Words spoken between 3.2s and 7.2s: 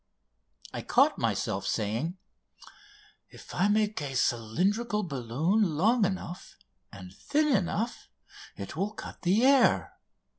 "If I make a cylindrical balloon long enough and